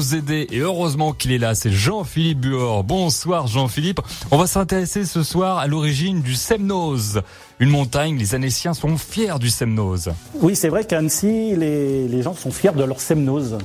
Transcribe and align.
aider 0.00 0.46
et 0.50 0.58
heureusement 0.58 1.12
qu'il 1.12 1.32
est 1.32 1.38
là, 1.38 1.54
c'est 1.54 1.70
Jean-Philippe 1.70 2.40
Buor. 2.40 2.84
Bonsoir 2.84 3.46
Jean-Philippe. 3.46 4.00
On 4.30 4.38
va 4.38 4.46
s'intéresser 4.46 5.04
ce 5.04 5.22
soir 5.22 5.58
à 5.58 5.66
l'origine 5.66 6.22
du 6.22 6.34
Semnose. 6.34 7.22
Une 7.60 7.68
montagne, 7.68 8.16
les 8.16 8.34
Annéciens 8.34 8.72
sont 8.72 8.96
fiers 8.96 9.38
du 9.38 9.50
Semnose. 9.50 10.12
Oui, 10.40 10.56
c'est 10.56 10.70
vrai 10.70 10.84
qu'à 10.84 10.96
Annecy, 10.96 11.54
les, 11.54 12.08
les, 12.08 12.22
gens 12.22 12.32
sont 12.32 12.50
fiers 12.50 12.72
de 12.72 12.82
leur 12.82 13.02
Semnose. 13.02 13.58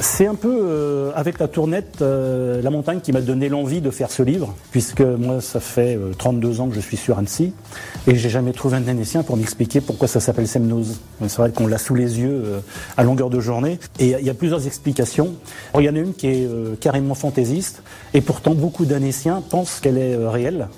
C'est 0.00 0.26
un 0.26 0.34
peu 0.34 0.60
euh, 0.62 1.12
avec 1.14 1.38
la 1.38 1.48
tournette, 1.48 1.98
euh, 2.00 2.62
la 2.62 2.70
montagne 2.70 3.00
qui 3.00 3.12
m'a 3.12 3.20
donné 3.20 3.50
l'envie 3.50 3.82
de 3.82 3.90
faire 3.90 4.10
ce 4.10 4.22
livre, 4.22 4.54
puisque 4.70 5.02
moi, 5.02 5.42
ça 5.42 5.60
fait 5.60 5.98
32 6.16 6.48
euh, 6.48 6.62
ans 6.62 6.68
que 6.68 6.74
je 6.74 6.80
suis 6.80 6.96
sur 6.96 7.18
Annecy, 7.18 7.52
et 8.06 8.16
j'ai 8.16 8.30
jamais 8.30 8.52
trouvé 8.52 8.78
un 8.78 8.88
Annécien 8.88 9.22
pour 9.22 9.36
m'expliquer 9.36 9.82
pourquoi 9.82 10.08
ça 10.08 10.18
s'appelle 10.18 10.48
Semnose. 10.48 11.00
C'est 11.20 11.36
vrai 11.36 11.52
qu'on 11.52 11.66
l'a 11.66 11.76
sous 11.76 11.94
les 11.94 12.20
yeux 12.20 12.62
à 12.96 13.02
longueur 13.02 13.28
de 13.28 13.38
journée, 13.38 13.78
et 13.98 14.14
il 14.18 14.26
y 14.26 14.30
a 14.30 14.34
plusieurs 14.34 14.66
explications. 14.66 15.34
Il 15.82 15.86
y 15.86 15.90
en 15.90 15.96
a 15.96 15.98
une 15.98 16.14
qui 16.14 16.28
est 16.28 16.80
carrément 16.80 17.14
fantaisiste, 17.14 17.82
et 18.14 18.20
pourtant 18.20 18.54
beaucoup 18.54 18.84
d'Annéciens 18.84 19.42
pensent 19.48 19.80
qu'elle 19.80 19.98
est 19.98 20.16
réelle. 20.16 20.68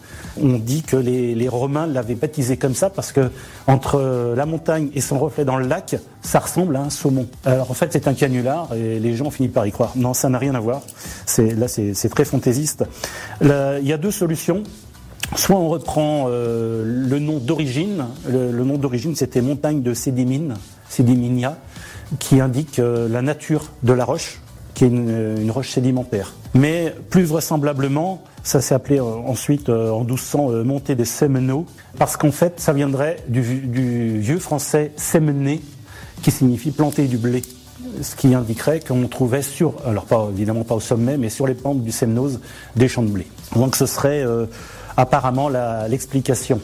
On 0.40 0.58
dit 0.58 0.82
que 0.82 0.96
les, 0.96 1.48
Romains 1.48 1.86
l'avaient 1.86 2.14
baptisée 2.14 2.56
comme 2.56 2.74
ça 2.74 2.90
parce 2.90 3.12
que 3.12 3.30
entre 3.66 4.34
la 4.34 4.46
montagne 4.46 4.88
et 4.94 5.00
son 5.00 5.18
reflet 5.18 5.44
dans 5.44 5.56
le 5.56 5.66
lac, 5.66 5.96
ça 6.22 6.40
ressemble 6.40 6.74
à 6.76 6.80
un 6.80 6.90
saumon. 6.90 7.26
Alors 7.44 7.70
en 7.70 7.74
fait, 7.74 7.92
c'est 7.92 8.08
un 8.08 8.14
canular 8.14 8.74
et 8.74 8.98
les 8.98 9.14
gens 9.14 9.30
finissent 9.30 9.52
par 9.52 9.66
y 9.66 9.72
croire. 9.72 9.92
Non, 9.94 10.14
ça 10.14 10.28
n'a 10.28 10.38
rien 10.38 10.54
à 10.54 10.60
voir. 10.60 10.82
Là, 11.38 11.68
c'est 11.68 12.08
très 12.08 12.24
fantaisiste. 12.24 12.84
il 13.42 13.86
y 13.86 13.92
a 13.92 13.98
deux 13.98 14.10
solutions. 14.10 14.62
Soit 15.36 15.56
on 15.56 15.68
reprend 15.68 16.26
euh, 16.28 16.84
le 16.84 17.18
nom 17.18 17.38
d'origine. 17.38 18.06
Le, 18.28 18.52
nom 18.52 18.78
d'origine, 18.78 19.16
c'était 19.16 19.40
montagne 19.40 19.82
de 19.82 19.92
Sédimine, 19.92 20.54
Sédiminia, 20.88 21.56
qui 22.20 22.40
indique 22.40 22.78
euh, 22.78 23.08
la 23.08 23.22
nature 23.22 23.70
de 23.82 23.92
la 23.92 24.04
roche, 24.04 24.40
qui 24.74 24.84
est 24.84 24.88
une, 24.88 25.50
roche 25.50 25.70
sédimentaire. 25.70 26.34
Mais 26.54 26.94
plus 27.10 27.24
vraisemblablement, 27.24 28.22
ça 28.42 28.60
s'est 28.60 28.74
appelé 28.74 28.98
euh, 28.98 29.04
ensuite 29.04 29.68
euh, 29.68 29.90
en 29.90 30.00
1200 30.00 30.50
euh, 30.50 30.64
montée 30.64 30.94
des 30.94 31.04
Semnots, 31.04 31.66
parce 31.96 32.16
qu'en 32.16 32.32
fait, 32.32 32.60
ça 32.60 32.72
viendrait 32.72 33.18
du, 33.28 33.40
vieux 33.40 34.38
français 34.38 34.92
semner, 34.96 35.60
qui 36.22 36.30
signifie 36.30 36.70
planter 36.70 37.06
du 37.06 37.18
blé. 37.18 37.42
Ce 38.02 38.16
qui 38.16 38.34
indiquerait 38.34 38.80
qu'on 38.80 39.06
trouvait 39.06 39.42
sur, 39.42 39.74
alors 39.86 40.04
pas 40.04 40.28
évidemment 40.32 40.64
pas 40.64 40.74
au 40.74 40.80
sommet, 40.80 41.16
mais 41.16 41.28
sur 41.28 41.46
les 41.46 41.54
pentes 41.54 41.82
du 41.82 41.92
Semnose, 41.92 42.40
des 42.74 42.88
champs 42.88 43.04
de 43.04 43.08
blé. 43.08 43.26
Donc 43.54 43.76
ce 43.76 43.86
serait 43.86 44.24
apparemment 44.96 45.48
l'explication. 45.88 46.60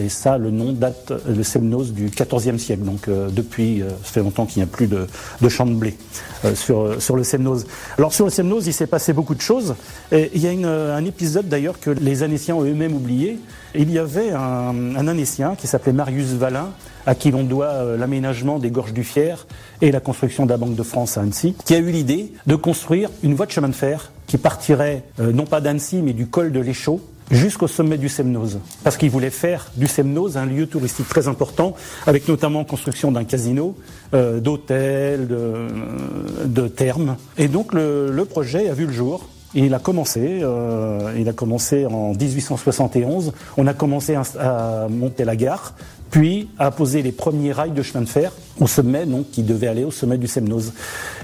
et 0.00 0.08
ça, 0.08 0.38
le 0.38 0.50
nom 0.50 0.72
date 0.72 1.12
de 1.28 1.42
Semnose 1.42 1.92
du 1.92 2.10
XIVe 2.10 2.58
siècle. 2.58 2.82
Donc 2.82 3.08
depuis, 3.08 3.82
ça 4.02 4.12
fait 4.12 4.20
longtemps 4.20 4.46
qu'il 4.46 4.62
n'y 4.62 4.68
a 4.68 4.72
plus 4.72 4.86
de, 4.86 5.06
de 5.40 5.48
champs 5.48 5.66
de 5.66 5.74
blé. 5.74 5.96
Euh, 6.44 6.56
sur, 6.56 7.00
sur 7.00 7.14
le 7.14 7.22
Semnose. 7.22 7.66
Alors 7.98 8.12
sur 8.12 8.24
le 8.24 8.30
Semnose, 8.30 8.66
il 8.66 8.72
s'est 8.72 8.88
passé 8.88 9.12
beaucoup 9.12 9.36
de 9.36 9.40
choses. 9.40 9.76
Et 10.10 10.30
il 10.34 10.40
y 10.40 10.48
a 10.48 10.50
une, 10.50 10.66
un 10.66 11.04
épisode 11.04 11.48
d'ailleurs 11.48 11.78
que 11.78 11.90
les 11.90 12.24
Annéciens 12.24 12.56
ont 12.56 12.64
eux-mêmes 12.64 12.94
oublié. 12.94 13.38
Il 13.76 13.90
y 13.92 13.98
avait 13.98 14.32
un, 14.32 14.96
un 14.96 15.08
Annécien 15.08 15.54
qui 15.56 15.68
s'appelait 15.68 15.92
Marius 15.92 16.32
Valin, 16.32 16.70
à 17.06 17.14
qui 17.14 17.30
l'on 17.30 17.44
doit 17.44 17.66
euh, 17.66 17.96
l'aménagement 17.96 18.58
des 18.58 18.70
gorges 18.70 18.92
du 18.92 19.04
Fier 19.04 19.46
et 19.80 19.92
la 19.92 20.00
construction 20.00 20.44
de 20.44 20.50
la 20.50 20.56
Banque 20.56 20.74
de 20.74 20.82
France 20.82 21.16
à 21.16 21.20
Annecy, 21.20 21.54
qui 21.64 21.74
a 21.74 21.78
eu 21.78 21.90
l'idée 21.90 22.32
de 22.46 22.56
construire 22.56 23.08
une 23.22 23.34
voie 23.34 23.46
de 23.46 23.52
chemin 23.52 23.68
de 23.68 23.74
fer 23.74 24.10
qui 24.26 24.36
partirait 24.36 25.04
euh, 25.20 25.32
non 25.32 25.44
pas 25.44 25.60
d'Annecy 25.60 26.00
mais 26.02 26.12
du 26.12 26.26
col 26.26 26.52
de 26.52 26.60
l'Échaud 26.60 27.00
jusqu'au 27.30 27.68
sommet 27.68 27.98
du 27.98 28.08
Semnose. 28.08 28.60
Parce 28.84 28.96
qu'il 28.96 29.10
voulait 29.10 29.30
faire 29.30 29.70
du 29.76 29.86
Semnose 29.86 30.36
un 30.36 30.46
lieu 30.46 30.66
touristique 30.66 31.08
très 31.08 31.28
important, 31.28 31.74
avec 32.06 32.28
notamment 32.28 32.64
construction 32.64 33.12
d'un 33.12 33.24
casino, 33.24 33.76
euh, 34.14 34.40
d'hôtels, 34.40 35.28
de, 35.28 36.68
thermes. 36.68 37.16
Et 37.38 37.48
donc 37.48 37.72
le, 37.72 38.24
projet 38.28 38.68
a 38.68 38.74
vu 38.74 38.86
le 38.86 38.92
jour. 38.92 39.28
il 39.54 39.74
a 39.74 39.78
commencé, 39.78 40.40
euh, 40.42 41.12
il 41.18 41.28
a 41.28 41.32
commencé 41.32 41.86
en 41.86 42.12
1871. 42.12 43.32
On 43.56 43.66
a 43.66 43.74
commencé 43.74 44.14
à 44.14 44.86
monter 44.88 45.24
la 45.24 45.36
gare 45.36 45.74
puis 46.12 46.50
a 46.58 46.70
posé 46.70 47.02
les 47.02 47.10
premiers 47.10 47.52
rails 47.52 47.72
de 47.72 47.82
chemin 47.82 48.04
de 48.04 48.08
fer 48.08 48.32
au 48.60 48.66
sommet, 48.66 49.06
donc 49.06 49.30
qui 49.30 49.42
devait 49.42 49.66
aller 49.66 49.82
au 49.82 49.90
sommet 49.90 50.18
du 50.18 50.28
Semnose. 50.28 50.72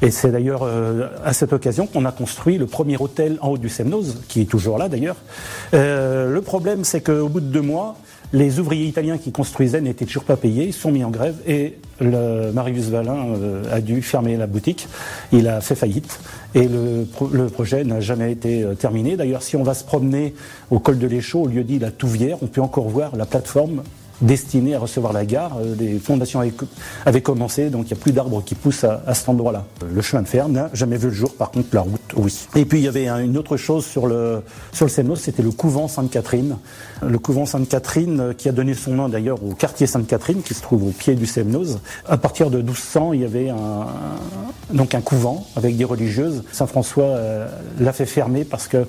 Et 0.01 0.11
c'est 0.11 0.33
d'ailleurs 0.33 0.63
euh, 0.63 1.09
à 1.25 1.35
cette 1.35 1.53
occasion 1.53 1.87
qu'on 1.87 2.07
a 2.07 2.11
construit 2.11 2.57
le 2.57 2.67
premier 2.67 2.97
hôtel 2.97 3.39
en 3.43 3.51
haut 3.51 3.59
du 3.59 3.69
Semnose, 3.69 4.23
qui 4.29 4.41
est 4.41 4.51
toujours 4.51 4.79
là 4.79 4.89
d'ailleurs. 4.89 5.17
Euh, 5.75 6.33
le 6.33 6.41
problème, 6.41 6.85
c'est 6.85 7.03
qu'au 7.03 7.29
bout 7.29 7.41
de 7.41 7.47
deux 7.47 7.61
mois, 7.61 7.97
les 8.33 8.61
ouvriers 8.61 8.87
italiens 8.87 9.19
qui 9.19 9.31
construisaient 9.31 9.81
n'étaient 9.81 10.07
toujours 10.07 10.25
pas 10.25 10.37
payés, 10.37 10.65
ils 10.67 10.75
sont 10.75 10.91
mis 10.91 11.05
en 11.05 11.11
grève 11.11 11.37
et 11.47 11.79
le 12.01 12.51
Marius 12.53 12.87
Valin 12.87 13.27
euh, 13.37 13.65
a 13.71 13.81
dû 13.81 14.03
fermer 14.03 14.37
la 14.37 14.47
boutique. 14.47 14.89
Il 15.33 15.49
a 15.49 15.61
fait 15.61 15.75
faillite 15.75 16.19
et 16.55 16.67
le, 16.67 17.07
le 17.33 17.47
projet 17.49 17.85
n'a 17.85 18.01
jamais 18.01 18.33
été 18.33 18.63
euh, 18.63 18.75
terminé. 18.75 19.17
D'ailleurs, 19.17 19.43
si 19.43 19.57
on 19.57 19.63
va 19.63 19.75
se 19.75 19.85
promener 19.85 20.35
au 20.71 20.79
col 20.79 20.99
de 20.99 21.07
l'Échaud, 21.07 21.43
au 21.43 21.47
lieu 21.47 21.65
dit 21.65 21.79
la 21.79 21.91
Touvière, 21.91 22.39
on 22.43 22.47
peut 22.47 22.63
encore 22.63 22.89
voir 22.89 23.17
la 23.17 23.27
plateforme 23.27 23.83
destiné 24.21 24.75
à 24.75 24.79
recevoir 24.79 25.13
la 25.13 25.25
gare. 25.25 25.59
Les 25.79 25.95
euh, 25.95 25.99
fondations 25.99 26.43
avaient, 27.05 27.23
commencé, 27.23 27.71
donc 27.71 27.87
il 27.87 27.95
n'y 27.95 28.01
a 28.01 28.03
plus 28.03 28.13
d'arbres 28.13 28.43
qui 28.45 28.55
poussent 28.55 28.85
à, 28.85 29.15
cet 29.15 29.29
endroit-là. 29.29 29.65
Le 29.93 30.03
chemin 30.03 30.23
de 30.23 30.29
fer 30.29 30.49
n'a 30.49 30.71
jamais 30.73 30.97
vu 30.97 31.09
le 31.09 31.15
jour, 31.15 31.35
par 31.35 31.51
contre 31.51 31.69
la 31.73 31.83
route, 31.83 32.01
oui. 32.17 32.47
Et 32.57 32.65
puis 32.65 32.79
il 32.79 32.85
y 32.85 32.89
avait 32.89 33.09
une 33.09 33.37
autre 33.37 33.57
chose 33.57 33.85
sur 33.85 34.07
le, 34.07 34.43
sur 34.73 34.87
le 34.87 35.15
c'était 35.17 35.43
le 35.43 35.51
couvent 35.51 35.89
Sainte-Catherine. 35.89 36.57
Le 37.03 37.19
couvent 37.19 37.47
Sainte-Catherine 37.47 38.21
euh, 38.21 38.33
qui 38.33 38.49
a 38.49 38.53
donné 38.53 38.75
son 38.75 38.93
nom 38.93 39.09
d'ailleurs 39.09 39.43
au 39.45 39.55
quartier 39.55 39.87
Sainte-Catherine 39.87 40.43
qui 40.43 40.55
se 40.55 40.63
trouve 40.63 40.89
au 40.89 40.91
pied 40.91 41.15
du 41.15 41.27
Semnos. 41.27 41.79
À 42.09 42.17
partir 42.17 42.51
de 42.51 42.59
1200, 42.59 43.13
il 43.13 43.21
y 43.21 43.25
avait 43.25 43.49
un, 43.51 43.87
donc 44.73 44.95
un 44.95 45.01
couvent 45.01 45.47
avec 45.57 45.77
des 45.77 45.85
religieuses. 45.85 46.43
Saint-François 46.53 47.05
euh, 47.05 47.49
l'a 47.79 47.93
fait 47.93 48.07
fermer 48.07 48.45
parce 48.45 48.67
que 48.67 48.87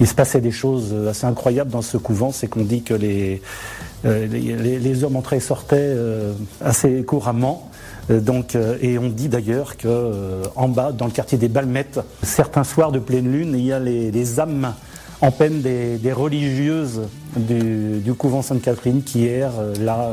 il 0.00 0.06
se 0.06 0.14
passait 0.14 0.40
des 0.40 0.50
choses 0.50 0.94
assez 1.10 1.26
incroyables 1.26 1.70
dans 1.70 1.82
ce 1.82 1.98
couvent. 1.98 2.32
C'est 2.32 2.46
qu'on 2.46 2.64
dit 2.64 2.82
que 2.82 2.94
les, 2.94 3.42
euh, 3.89 3.89
les, 4.04 4.78
les, 4.78 5.04
hommes 5.04 5.16
entraient 5.16 5.36
et 5.36 5.40
sortaient 5.40 5.76
euh, 5.78 6.32
assez 6.60 7.02
couramment. 7.04 7.70
Euh, 8.10 8.76
et 8.80 8.98
on 8.98 9.08
dit 9.08 9.28
d'ailleurs 9.28 9.76
que 9.76 10.42
en 10.56 10.68
bas, 10.68 10.92
dans 10.92 11.04
le 11.04 11.12
quartier 11.12 11.38
des 11.38 11.48
Balmettes, 11.48 12.00
certains 12.22 12.64
soirs 12.64 12.92
de 12.92 12.98
pleine 12.98 13.30
lune, 13.30 13.54
il 13.56 13.64
y 13.64 13.72
a 13.72 13.78
les 13.78 14.40
âmes 14.40 14.74
en 15.20 15.30
peine 15.30 15.60
des, 15.60 15.96
des 15.96 16.12
religieuses 16.12 17.02
du, 17.36 18.00
du 18.00 18.14
couvent 18.14 18.42
Sainte-Catherine 18.42 19.02
qui 19.02 19.26
errent 19.26 19.62
là 19.80 20.10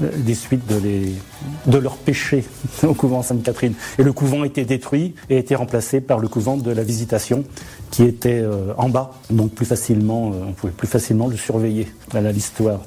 des 0.00 0.34
suites 0.34 0.66
de, 0.66 0.76
les, 0.76 1.12
de 1.66 1.78
leurs 1.78 1.96
péchés 1.96 2.44
au 2.82 2.94
couvent 2.94 3.22
Sainte-Catherine. 3.22 3.74
Et 3.98 4.02
le 4.02 4.12
couvent 4.12 4.42
a 4.42 4.46
été 4.46 4.64
détruit 4.64 5.14
et 5.28 5.36
a 5.36 5.38
été 5.38 5.54
remplacé 5.54 6.00
par 6.00 6.18
le 6.18 6.28
couvent 6.28 6.56
de 6.56 6.70
la 6.70 6.82
Visitation 6.82 7.44
qui 7.90 8.04
était 8.04 8.40
euh, 8.40 8.72
en 8.76 8.88
bas, 8.88 9.12
donc 9.30 9.52
plus 9.52 9.66
facilement, 9.66 10.30
euh, 10.30 10.44
on 10.48 10.52
pouvait 10.52 10.72
plus 10.72 10.86
facilement 10.86 11.26
le 11.26 11.36
surveiller. 11.36 11.88
Voilà 12.10 12.32
l'histoire 12.32 12.80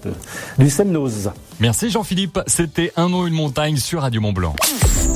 du 0.58 0.70
Semnose. 0.70 1.32
Merci 1.60 1.90
Jean-Philippe, 1.90 2.40
c'était 2.48 2.92
Un 2.96 3.10
nom, 3.10 3.28
une 3.28 3.34
montagne 3.34 3.78
sur 3.78 4.02
Radio 4.02 4.22
Mont 4.22 4.34
Blanc. 4.34 4.56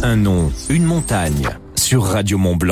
Un 0.03 0.17
nom, 0.17 0.51
une 0.69 0.83
montagne 0.83 1.47
sur 1.75 2.03
Radio 2.03 2.37
Mont 2.37 2.55
Blanc. 2.55 2.65